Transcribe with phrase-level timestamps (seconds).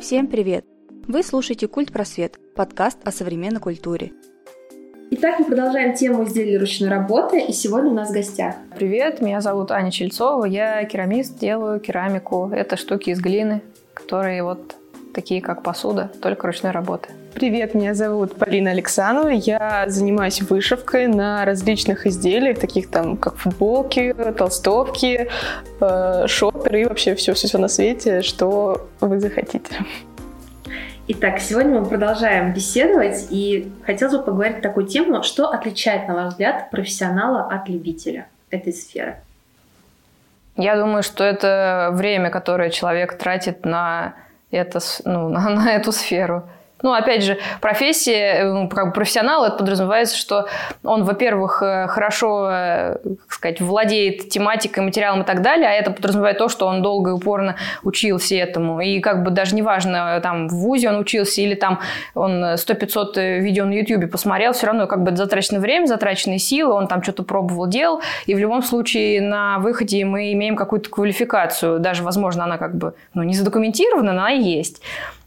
[0.00, 0.64] Всем привет!
[1.08, 4.12] Вы слушаете «Культ Просвет»– подкаст о современной культуре.
[5.10, 8.54] Итак, мы продолжаем тему изделий ручной работы, и сегодня у нас в гостях.
[8.74, 12.48] Привет, меня зовут Аня Чельцова, я керамист, делаю керамику.
[12.50, 13.60] Это штуки из глины,
[13.92, 14.74] которые вот
[15.20, 17.10] такие как посуда, только ручной работы.
[17.34, 19.28] Привет, меня зовут Полина Александрова.
[19.28, 25.28] Я занимаюсь вышивкой на различных изделиях, таких там, как футболки, толстовки,
[25.80, 29.84] э, шоперы и вообще все-все на свете, что вы захотите.
[31.08, 36.14] Итак, сегодня мы продолжаем беседовать, и хотелось бы поговорить на такую тему, что отличает, на
[36.14, 39.16] ваш взгляд, профессионала от любителя этой сферы?
[40.56, 44.14] Я думаю, что это время, которое человек тратит на,
[44.50, 46.48] это, ну, на, на эту сферу.
[46.82, 50.46] Ну, опять же, профессия, э, ну, как бы профессионал, это подразумевается, что
[50.82, 55.90] он, во-первых, э, хорошо, э, как сказать, владеет тематикой, материалом и так далее, а это
[55.90, 58.80] подразумевает то, что он долго и упорно учился этому.
[58.80, 61.80] И как бы даже неважно, там, в ВУЗе он учился или там
[62.14, 66.88] он 100-500 видео на Ютьюбе посмотрел, все равно как бы затраченное время, затраченные силы, он
[66.88, 72.02] там что-то пробовал, делал, и в любом случае на выходе мы имеем какую-то квалификацию, даже,
[72.02, 74.80] возможно, она как бы ну, не задокументирована, но она есть.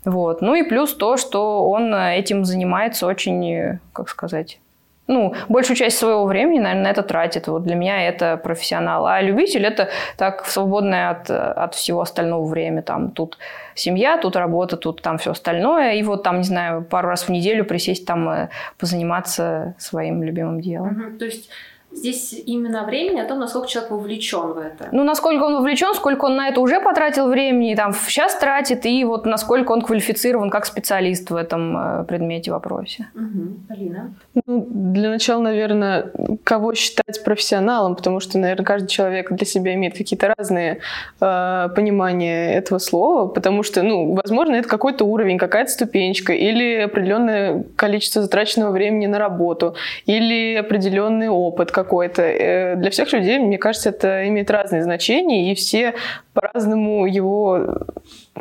[0.06, 0.42] Вот.
[0.42, 4.59] Ну и плюс то, что он э, этим занимается очень, э, как сказать,
[5.08, 7.48] ну, большую часть своего времени, наверное, на это тратит.
[7.48, 9.06] Вот для меня это профессионал.
[9.06, 12.81] А любитель– это так свободное от, от всего остального время.
[12.81, 13.38] Там тут
[13.76, 15.96] семья, тут работа, тут там все остальное.
[15.96, 20.62] И вот там, не знаю, пару раз в неделю присесть там, э, позаниматься своим любимым
[20.62, 21.09] делом.
[21.09, 21.18] Угу.
[21.20, 21.50] То есть
[21.96, 24.90] Здесь именно времени о том, насколько человек вовлечен в это.
[24.92, 29.04] Ну, насколько он вовлечен, сколько он на это уже потратил времени, там, сейчас тратит, и
[29.04, 33.08] вот насколько он квалифицирован как специалист в этом э, предмете, вопросе.
[33.16, 33.54] Угу.
[33.70, 34.14] Алина?
[34.46, 36.12] Ну, для начала, наверное,
[36.44, 40.80] кого считать профессионалом, потому что, наверное, каждый человек для себя имеет какие-то разные
[41.22, 47.64] э, понимания этого слова, потому что, ну, возможно, это какой-то уровень, какая-то ступенечка, или определенное
[47.76, 52.22] количество затраченного времени на работу, или определенный опыт, какой-то.
[52.22, 55.94] Э, для всех людей, мне кажется, это имеет разные значения, и все
[56.34, 57.86] по-разному его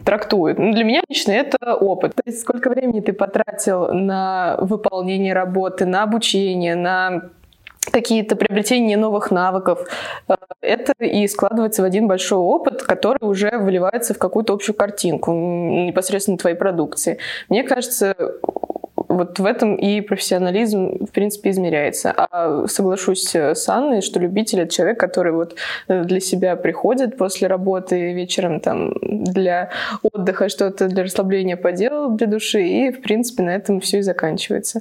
[0.04, 0.58] трактуют.
[0.58, 2.14] Но ну, для меня лично это опыт.
[2.14, 7.22] То есть сколько времени ты потратил на выполнение работы, на обучение, на
[7.90, 9.88] какие-то приобретения новых навыков.
[10.28, 15.32] Э, это и складывается в один большой опыт, который уже выливается в какую-то общую картинку
[15.32, 17.18] непосредственно твоей продукции.
[17.48, 18.14] Мне кажется,
[19.16, 22.12] вот в этом и профессионализм, в принципе, измеряется.
[22.12, 25.56] А соглашусь с Анной, что любитель— это человек, который вот
[25.88, 29.70] э, для себя приходит после работы вечером там для
[30.02, 34.80] отдыха что-то для расслабления поделал для души, и, в принципе, на этом все и заканчивается.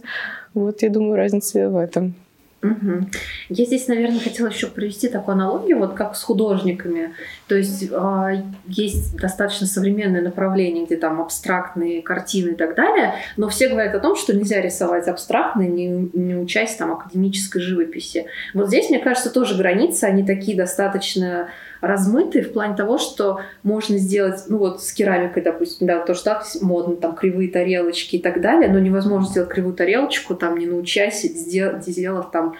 [0.53, 2.15] Вот, я думаю, разница в этом.
[2.63, 3.07] Угу.
[3.49, 7.13] Я здесь, наверное, хотела еще провести такую аналогию, вот как с художниками.
[7.47, 13.49] То есть э, есть достаточно современное направление, где там абстрактные картины и так далее, но
[13.49, 18.27] все говорят о том, что нельзя рисовать абстрактно, не, не участь там академической живописи.
[18.53, 21.49] Вот здесь, мне кажется, тоже границы, они такие достаточно
[21.81, 26.25] размытые в плане того, что можно сделать, ну вот с керамикой, допустим, да, то, что
[26.25, 30.67] так модно, там кривые тарелочки и так далее, но невозможно сделать кривую тарелочку, там не
[30.67, 32.55] научаясь, сделав, там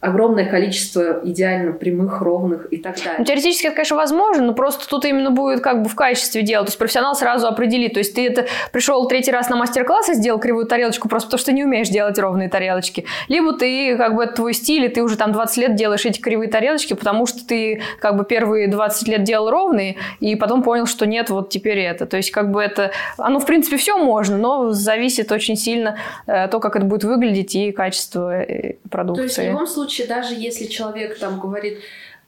[0.00, 3.16] огромное количество идеально прямых, ровных и так далее.
[3.18, 6.64] Ну, теоретически это, конечно, возможно, но просто тут именно будет как бы в качестве дела.
[6.64, 7.92] То есть профессионал сразу определит.
[7.94, 11.40] То есть ты это пришел третий раз на мастер-класс и сделал кривую тарелочку просто потому,
[11.40, 13.04] что не умеешь делать ровные тарелочки.
[13.28, 16.18] Либо ты, как бы, это твой стиль, и ты уже там 20 лет делаешь эти
[16.18, 20.86] кривые тарелочки, потому что ты, как бы, первые 20 лет делал ровные, и потом понял,
[20.86, 22.06] что нет, вот теперь это.
[22.06, 22.92] То есть, как бы это...
[23.18, 27.54] Оно, в принципе, все можно, но зависит очень сильно э, то, как это будет выглядеть
[27.54, 28.46] и качество
[28.90, 29.10] продукции.
[29.12, 31.80] Э, то есть, в любом случае, случае, даже если человек там говорит,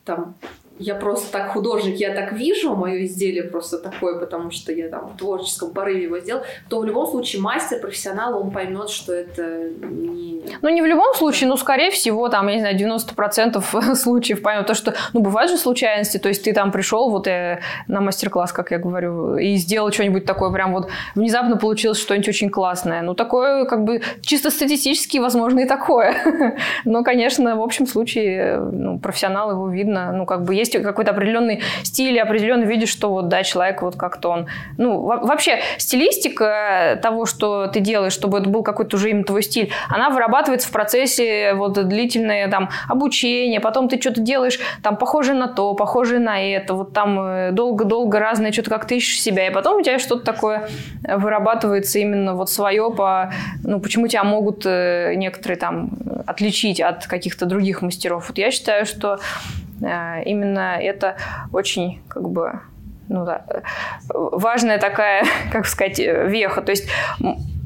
[0.03, 0.35] там,
[0.79, 5.07] я просто так художник, я так вижу, мое изделие просто такое, потому что я там
[5.07, 9.69] в творческом порыве его сделал, то в любом случае мастер, профессионал, он поймет, что это
[9.81, 10.43] не...
[10.61, 14.65] Ну, не в любом случае, но, скорее всего, там, я не знаю, 90% случаев поймет
[14.65, 18.51] то, что, ну, бывают же случайности, то есть ты там пришел вот э, на мастер-класс,
[18.51, 23.01] как я говорю, и сделал что-нибудь такое, прям вот внезапно получилось что-нибудь очень классное.
[23.03, 26.15] Ну, такое, как бы, чисто статистически, возможно, и такое.
[26.85, 31.61] но, конечно, в общем случае, ну, профессионал его видно, ну, как бы, есть какой-то определенный
[31.83, 34.47] стиль, определенно видишь, что вот, да, человек вот как-то он...
[34.77, 39.71] Ну, вообще, стилистика того, что ты делаешь, чтобы это был какой-то уже именно твой стиль,
[39.89, 45.47] она вырабатывается в процессе вот длительное там обучение, потом ты что-то делаешь там похожее на
[45.47, 49.51] то, похожее на это, вот там э, долго-долго разное, что-то как ты ищешь себя, и
[49.51, 50.69] потом у тебя что-то такое
[51.03, 53.33] вырабатывается именно вот свое по...
[53.63, 55.89] Ну, почему тебя могут э, некоторые там
[56.25, 58.29] отличить от каких-то других мастеров.
[58.29, 59.19] Вот я считаю, что
[59.79, 61.15] именно это
[61.51, 62.61] очень как бы
[63.09, 63.45] ну да,
[64.09, 66.61] важная такая, как сказать, веха.
[66.61, 66.87] То есть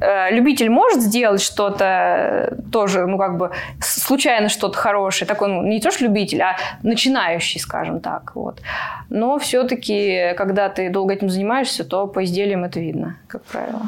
[0.02, 5.80] э, любитель может сделать что-то тоже, ну как бы случайно что-то хорошее, такой ну, не
[5.80, 8.62] то что любитель, а начинающий, скажем так, вот.
[9.10, 13.82] Но все-таки, когда ты долго этим занимаешься, то по изделиям это видно, как правило.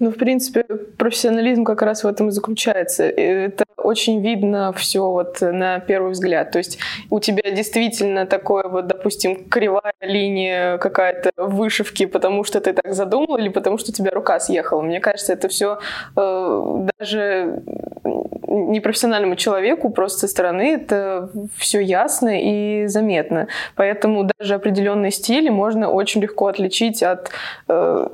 [0.00, 0.64] Ну, в принципе,
[0.98, 3.04] профессионализм как раз в этом и заключается.
[3.04, 6.50] Это очень видно все вот на первый взгляд.
[6.50, 6.78] То есть
[7.10, 13.36] у тебя действительно такое вот, допустим, кривая линия какая-то вышивки, потому что ты так задумал,
[13.36, 14.82] или потому что у тебя рука съехала.
[14.82, 15.78] Мне кажется, это все
[16.16, 17.62] э, даже
[18.54, 23.48] непрофессиональному человеку просто со стороны это все ясно и заметно.
[23.74, 27.30] Поэтому даже определенные стили можно очень легко отличить от
[27.68, 28.08] э,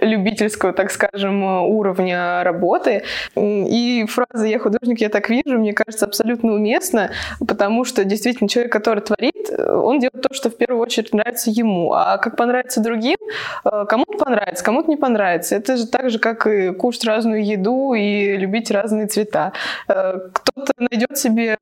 [0.00, 3.02] любительского, так скажем, уровня работы.
[3.36, 7.10] И фраза «я художник, я так вижу» мне кажется абсолютно уместна,
[7.46, 11.92] потому что действительно человек, который творит, он делает то, что в первую очередь нравится ему.
[11.92, 13.18] А как понравится другим,
[13.64, 15.56] э, кому-то понравится, кому-то не понравится.
[15.56, 19.52] Это же так же, как и кушать разную еду и любить разные цвета.
[19.88, 21.58] Э, кто-то найдет себе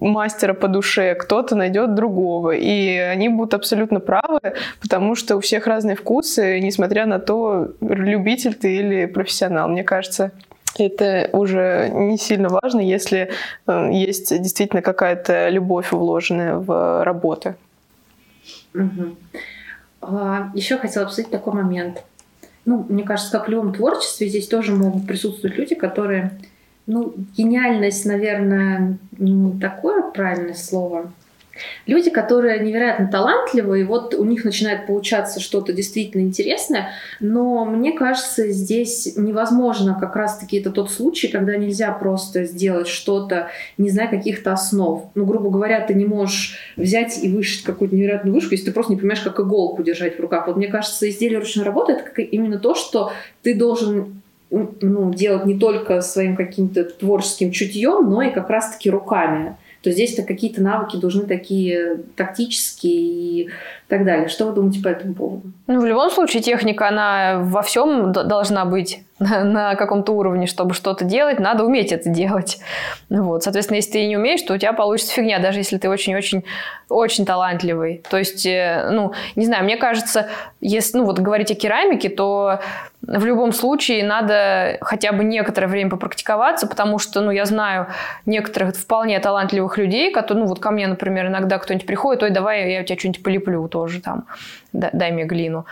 [0.00, 2.52] мастера по душе, кто-то найдет другого.
[2.52, 4.40] И они будут абсолютно правы,
[4.80, 9.68] потому что у всех разные вкусы, несмотря на то, любитель ты или профессионал.
[9.68, 10.32] Мне кажется,
[10.76, 13.30] это уже не сильно важно, если
[13.66, 17.56] э, есть действительно какая-то любовь вложенная в работы.
[18.74, 19.16] Угу.
[20.02, 22.02] А, еще хотела обсудить такой момент.
[22.64, 26.38] Ну, мне кажется, как в любом творчестве, здесь тоже могут присутствовать люди, которые
[26.86, 31.12] ну, гениальность, наверное, не такое правильное слово.
[31.86, 36.90] Люди, которые невероятно талантливые, вот у них начинает получаться что-то действительно интересное,
[37.20, 43.48] но мне кажется, здесь невозможно как раз-таки это тот случай, когда нельзя просто сделать что-то,
[43.76, 45.10] не зная каких-то основ.
[45.14, 48.92] Ну, грубо говоря, ты не можешь взять и вышить какую-то невероятную вышку, если ты просто
[48.92, 50.46] не понимаешь, как иголку держать в руках.
[50.46, 53.12] Вот мне кажется, изделие ручной работы— это именно то, что
[53.42, 59.56] ты должен ну, делать не только своим каким-то творческим чутьем, но и как раз-таки руками.
[59.82, 63.48] То здесь-то какие-то навыки должны такие тактические и
[63.86, 64.28] так далее.
[64.28, 65.52] Что вы думаете по этому поводу?
[65.68, 70.74] Ну, в любом случае, техника, она во всем должна быть на, на каком-то уровне, чтобы
[70.74, 72.58] что-то делать, надо уметь это делать.
[73.08, 73.44] Вот.
[73.44, 78.02] Соответственно, если ты не умеешь, то у тебя получится фигня, даже если ты очень-очень-очень талантливый.
[78.10, 80.28] То есть, э, ну, не знаю, мне кажется,
[80.60, 82.60] если, ну, вот говорить о керамике, то
[83.08, 87.86] в любом случае надо хотя бы некоторое время попрактиковаться, потому что, ну, я знаю
[88.26, 92.70] некоторых вполне талантливых людей, которые, ну, вот ко мне, например, иногда кто-нибудь приходит, ой, давай
[92.70, 94.26] я у тебя что-нибудь полеплю тоже там,
[94.72, 95.66] дай мне глину.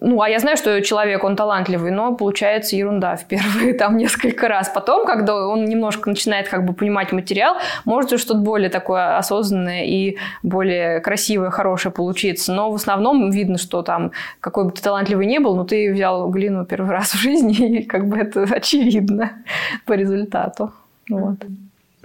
[0.00, 4.48] Ну, а я знаю, что человек, он талантливый, но получается ерунда в первые там несколько
[4.48, 4.68] раз.
[4.68, 10.16] Потом, когда он немножко начинает как бы понимать материал, может что-то более такое осознанное и
[10.42, 12.52] более красивое, хорошее получиться.
[12.52, 16.28] Но в основном видно, что там какой бы ты талантливый не был, но ты взял
[16.30, 19.32] глину первый раз в жизни, и как бы это очевидно
[19.86, 20.72] по результату.
[21.08, 21.38] Вот.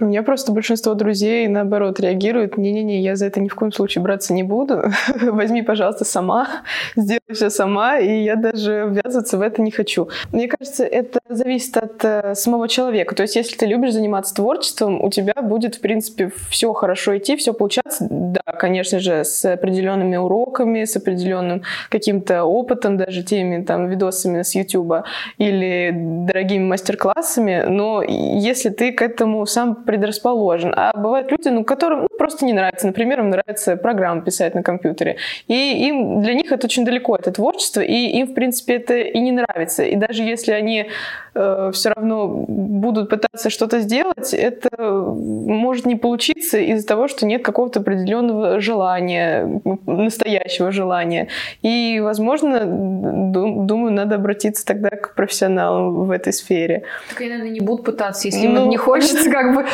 [0.02, 4.02] У меня просто большинство друзей, наоборот, реагируют, не-не-не, я за это ни в коем случае
[4.02, 4.82] браться не буду,
[5.22, 6.48] возьми, пожалуйста, сама,
[6.96, 10.08] сделай все сама, и я даже ввязываться в это не хочу.
[10.32, 13.14] Мне кажется, это зависит от э, самого человека.
[13.14, 17.36] То есть, если ты любишь заниматься творчеством, у тебя будет, в принципе, все хорошо идти,
[17.36, 18.08] все получаться.
[18.10, 24.56] Да, конечно же, с определенными уроками, с определенным каким-то опытом, даже теми там видосами с
[24.56, 25.04] YouTube
[25.38, 30.72] или дорогими мастер-классами, но если ты к этому сам предрасположен.
[30.74, 32.86] А бывают люди, ну, которым ну, просто не нравится.
[32.86, 35.16] Например, им нравится программу писать на компьютере.
[35.48, 39.20] И им, для них это очень далеко, это творчество, и им, в принципе, это и
[39.20, 39.82] не нравится.
[39.84, 40.86] И даже если они
[41.34, 47.44] э, все равно будут пытаться что-то сделать, это может не получиться из-за того, что нет
[47.44, 51.28] какого-то определенного желания, настоящего желания.
[51.60, 56.84] И, возможно, думаю, надо обратиться тогда к профессионалам в этой сфере.
[57.10, 59.66] Так они, наверное, не будут пытаться, если ну, им не хочется, как бы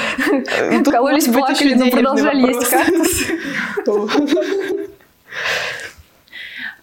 [0.84, 3.24] Кололись, плакали, но продолжали есть кактус.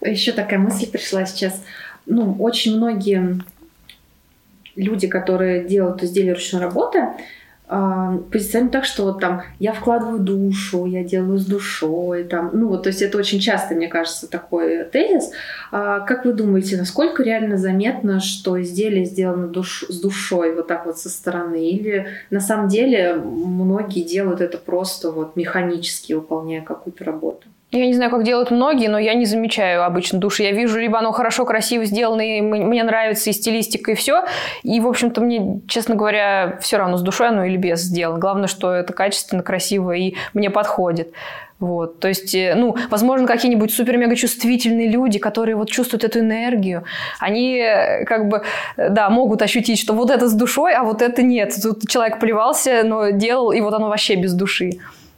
[0.01, 1.63] Еще такая мысль пришла сейчас.
[2.05, 3.39] Ну, очень многие
[4.75, 7.07] люди, которые делают изделия ручной работы,
[7.67, 12.83] позиционируют так, что вот там я вкладываю душу, я делаю с душой, там, ну вот,
[12.83, 15.31] то есть это очень часто, мне кажется, такой тезис.
[15.71, 20.85] А как вы думаете, насколько реально заметно, что изделие сделано душ, с душой, вот так
[20.85, 27.03] вот со стороны, или на самом деле многие делают это просто вот механически, выполняя какую-то
[27.03, 27.47] работу?
[27.71, 30.43] Я не знаю, как делают многие, но я не замечаю обычно души.
[30.43, 34.23] Я вижу, либо оно хорошо, красиво сделано, и мне нравится и стилистика, и все.
[34.63, 38.19] И, в общем-то, мне, честно говоря, все равно с душой оно или без сделано.
[38.19, 41.11] Главное, что это качественно, красиво и мне подходит.
[41.59, 46.83] Вот, то есть, э, ну, возможно, какие-нибудь супер-мега чувствительные люди, которые вот чувствуют эту энергию,
[47.19, 48.43] они э, как бы,
[48.75, 51.55] э, да, могут ощутить, что вот это с душой, а вот это нет.
[51.63, 54.71] Тут человек плевался, но делал, и вот оно вообще без души.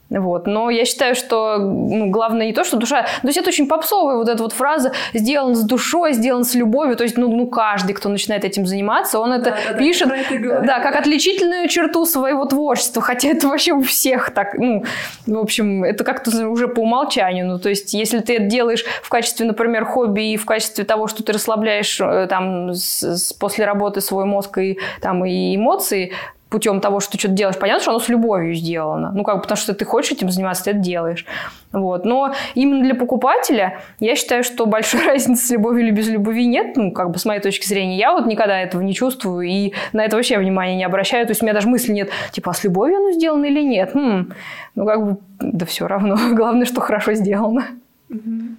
[0.09, 0.47] Вот.
[0.47, 3.03] Но я считаю, что ну, главное не то, что душа...
[3.03, 6.95] То есть это очень попсовая вот эта вот фраза «сделан с душой, сделан с любовью».
[6.95, 10.79] То есть ну, ну каждый, кто начинает этим заниматься, он это да, пишет да, да,
[10.79, 13.01] как отличительную черту своего творчества.
[13.01, 14.53] Хотя это вообще у всех так.
[14.53, 14.83] Ну,
[15.25, 17.45] в общем, это как-то уже по умолчанию.
[17.45, 21.07] Ну, то есть если ты это делаешь в качестве, например, хобби и в качестве того,
[21.07, 26.13] что ты расслабляешь э, там с, с, после работы свой мозг и, там, и эмоции,
[26.49, 29.11] путем того, что ты что-то делаешь, понятно, что оно с любовью сделано.
[29.13, 31.25] Ну, как бы, потому что ты хочешь этим заниматься, ты это делаешь.
[31.71, 32.05] Вот.
[32.05, 36.77] Но именно для покупателя я считаю, что большой разницы с любовью или без любви нет.
[36.77, 40.05] Ну, как бы, с моей точки зрения, я вот никогда этого не чувствую и на
[40.05, 41.25] это вообще внимания не обращаю.
[41.25, 43.91] То есть у меня даже мысли нет, типа, а с любовью оно сделано или нет?
[43.93, 44.31] Хм.
[44.75, 46.17] Ну, как бы, да все равно.
[46.33, 47.65] Главное, что хорошо сделано.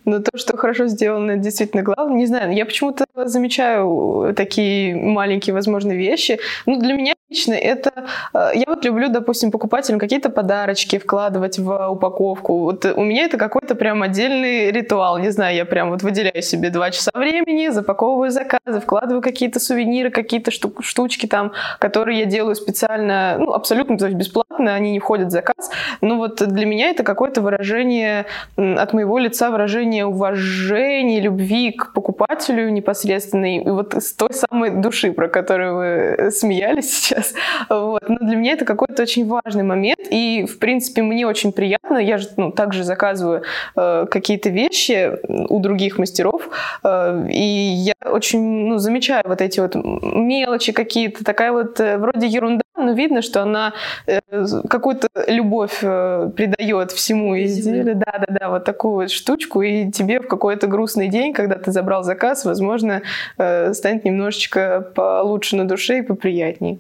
[0.05, 2.19] Но то, что хорошо сделано, действительно главное.
[2.19, 6.39] Не знаю, я почему-то замечаю такие маленькие, возможно, вещи.
[6.67, 8.07] Ну, для меня лично это...
[8.35, 12.59] Э, я вот люблю, допустим, покупателям какие-то подарочки вкладывать в упаковку.
[12.61, 15.19] Вот у меня это какой-то прям отдельный ритуал.
[15.19, 20.11] Не знаю, я прям вот выделяю себе два часа времени, запаковываю заказы, вкладываю какие-то сувениры,
[20.11, 25.29] какие-то штучки там, которые я делаю специально, ну, абсолютно то есть бесплатно, они не входят
[25.29, 25.71] в заказ.
[26.01, 32.71] Ну, вот для меня это какое-то выражение от моего лица, выражение уважения, любви к покупателю
[32.71, 33.57] непосредственно.
[33.57, 37.35] И вот с той самой души, про которую вы смеялись сейчас, сейчас.
[37.69, 38.09] Вот.
[38.09, 41.99] Но для меня это какой-то очень важный момент, и, в принципе, мне очень приятно.
[41.99, 43.43] Я же ну, также заказываю
[43.77, 46.49] э, какие-то вещи у других мастеров,
[46.85, 52.27] э, и я очень ну, замечаю вот эти вот мелочи какие-то, такая вот э, вроде
[52.27, 53.73] ерунда, но видно, что она
[54.07, 54.21] э,
[54.69, 57.97] какую-то любовь э, придает всему изделию.
[57.97, 62.45] Да-да-да, вот такую вот штучку, и тебе в какой-то грустный день, когда ты забрал заказ,
[62.45, 63.03] возможно,
[63.37, 66.79] э, станет немножечко получше на душе и поприятней.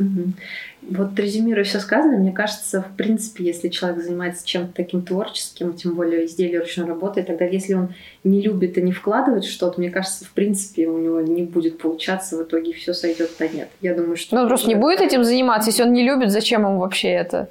[0.00, 0.32] Угу.
[0.90, 5.94] Вот резюмируя все сказанное, мне кажется, в принципе, если человек занимается чем-то таким творческим, тем
[5.94, 7.90] более изделие ручной работы, тогда если он
[8.24, 12.38] не любит и не вкладывает что-то, мне кажется, в принципе, у него не будет получаться,
[12.38, 13.68] в итоге все сойдет на нет.
[13.82, 14.34] Я думаю, что...
[14.34, 17.50] Ну, он просто не будет этим заниматься, если он не любит, зачем ему вообще это?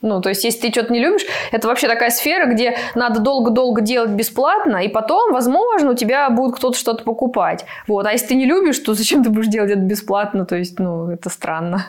[0.00, 3.80] Ну, то есть, если ты что-то не любишь, это вообще такая сфера, где надо долго-долго
[3.80, 7.64] делать бесплатно, и потом, возможно, у тебя будет кто-то что-то покупать.
[7.88, 8.06] Вот.
[8.06, 10.46] А если ты не любишь, то зачем ты будешь делать это бесплатно?
[10.46, 11.86] То есть, ну, это странно.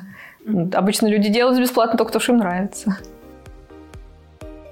[0.74, 2.98] Обычно люди делают бесплатно только то, что им нравится.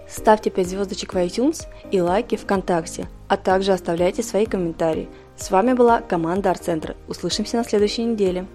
[0.09, 5.09] Ставьте 5 звездочек в iTunes и лайки ВКонтакте, а также оставляйте свои комментарии.
[5.35, 6.95] С вами была команда Арт-центра.
[7.07, 8.45] Услышимся на следующей неделе.